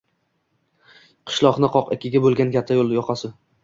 Qishloqni 1.33 1.71
qoq 1.79 1.95
ikkiga 1.99 2.25
bo‘lgan 2.27 2.59
katta 2.61 2.83
yo‘l 2.83 2.95
yoqasi. 3.01 3.37